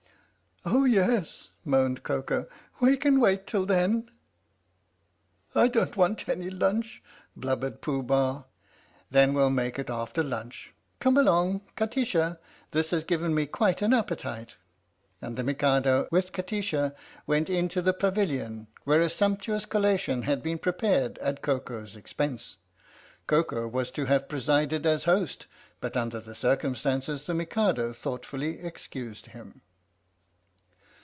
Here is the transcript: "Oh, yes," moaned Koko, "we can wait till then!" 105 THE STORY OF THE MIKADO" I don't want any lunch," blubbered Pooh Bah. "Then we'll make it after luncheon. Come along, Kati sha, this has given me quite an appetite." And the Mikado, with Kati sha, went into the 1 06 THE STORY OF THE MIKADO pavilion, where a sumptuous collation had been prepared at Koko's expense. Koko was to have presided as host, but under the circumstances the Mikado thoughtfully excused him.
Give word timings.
"Oh, 0.71 0.85
yes," 0.85 1.49
moaned 1.65 2.03
Koko, 2.03 2.45
"we 2.79 2.95
can 2.95 3.19
wait 3.19 3.47
till 3.47 3.65
then!" 3.65 3.91
105 5.53 5.53
THE 5.53 5.67
STORY 5.67 5.67
OF 5.67 5.71
THE 5.73 5.79
MIKADO" 5.79 5.79
I 5.79 5.79
don't 5.87 5.97
want 5.97 6.29
any 6.29 6.49
lunch," 6.51 7.03
blubbered 7.35 7.81
Pooh 7.81 8.03
Bah. 8.03 8.43
"Then 9.09 9.33
we'll 9.33 9.49
make 9.49 9.79
it 9.79 9.89
after 9.89 10.21
luncheon. 10.21 10.73
Come 10.99 11.17
along, 11.17 11.61
Kati 11.75 12.05
sha, 12.05 12.35
this 12.69 12.91
has 12.91 13.03
given 13.03 13.33
me 13.33 13.47
quite 13.47 13.81
an 13.81 13.91
appetite." 13.91 14.57
And 15.19 15.35
the 15.35 15.43
Mikado, 15.43 16.07
with 16.11 16.31
Kati 16.31 16.61
sha, 16.61 16.91
went 17.25 17.49
into 17.49 17.81
the 17.81 17.91
1 17.91 17.99
06 17.99 18.01
THE 18.01 18.11
STORY 18.11 18.11
OF 18.11 18.15
THE 18.15 18.23
MIKADO 18.23 18.27
pavilion, 18.45 18.67
where 18.83 19.01
a 19.01 19.09
sumptuous 19.09 19.65
collation 19.65 20.21
had 20.21 20.43
been 20.43 20.59
prepared 20.59 21.17
at 21.17 21.41
Koko's 21.41 21.95
expense. 21.95 22.57
Koko 23.25 23.67
was 23.67 23.89
to 23.89 24.05
have 24.05 24.29
presided 24.29 24.85
as 24.85 25.05
host, 25.05 25.47
but 25.79 25.97
under 25.97 26.19
the 26.19 26.35
circumstances 26.35 27.23
the 27.23 27.33
Mikado 27.33 27.93
thoughtfully 27.93 28.59
excused 28.59 29.25
him. 29.25 29.61